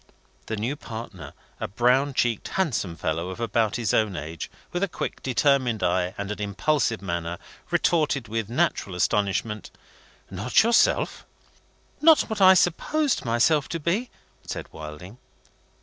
The 0.47 0.55
new 0.55 0.75
partner, 0.75 1.33
a 1.59 1.67
brown 1.67 2.15
cheeked 2.15 2.47
handsome 2.47 2.95
fellow, 2.95 3.29
of 3.29 3.39
about 3.39 3.75
his 3.75 3.93
own 3.93 4.15
age, 4.15 4.49
with 4.71 4.81
a 4.81 4.87
quick 4.87 5.21
determined 5.21 5.83
eye 5.83 6.15
and 6.17 6.31
an 6.31 6.41
impulsive 6.41 7.03
manner, 7.03 7.37
retorted 7.69 8.27
with 8.27 8.49
natural 8.49 8.95
astonishment: 8.95 9.69
"Not 10.31 10.63
yourself?" 10.63 11.23
"Not 12.01 12.21
what 12.31 12.41
I 12.41 12.55
supposed 12.55 13.25
myself 13.25 13.69
to 13.69 13.79
be," 13.79 14.09
said 14.43 14.67
Wilding. 14.71 15.19